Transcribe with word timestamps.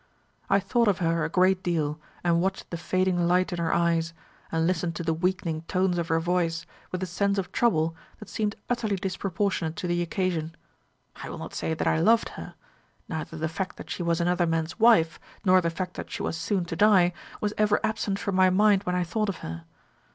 I 0.49 0.59
thought 0.59 0.87
of 0.87 0.97
her 0.97 1.23
a 1.23 1.29
great 1.29 1.61
deal, 1.61 1.99
and 2.23 2.41
watched 2.41 2.71
the 2.71 2.77
fading 2.77 3.27
light 3.27 3.53
in 3.53 3.59
her 3.59 3.71
eyes, 3.71 4.13
and 4.51 4.65
listened 4.65 4.95
to 4.95 5.03
the 5.03 5.13
weakening 5.13 5.61
tones 5.67 5.99
of 5.99 6.07
her 6.07 6.19
voice, 6.19 6.65
with 6.91 7.03
a 7.03 7.05
sense 7.05 7.37
of 7.37 7.51
trouble 7.51 7.95
that 8.17 8.27
seemed 8.27 8.55
utterly 8.67 8.95
disproportionate 8.95 9.75
to 9.75 9.85
the 9.85 10.01
occasion. 10.01 10.57
I 11.17 11.29
will 11.29 11.37
not 11.37 11.53
say 11.53 11.75
that 11.75 11.85
I 11.87 11.99
loved 11.99 12.29
her; 12.29 12.55
neither 13.07 13.37
the 13.37 13.47
fact 13.47 13.77
that 13.77 13.91
she 13.91 14.01
was 14.01 14.19
another 14.19 14.47
man's 14.47 14.79
wife, 14.79 15.19
nor 15.45 15.61
the 15.61 15.69
fact 15.69 15.93
that 15.97 16.09
she 16.09 16.23
was 16.23 16.35
soon 16.35 16.65
to 16.65 16.75
die, 16.75 17.13
was 17.39 17.53
ever 17.59 17.79
absent 17.83 18.17
from 18.17 18.33
my 18.33 18.49
mind 18.49 18.81
when 18.85 18.95
I 18.95 19.03
thought 19.03 19.29
of 19.29 19.37
her. 19.45 19.65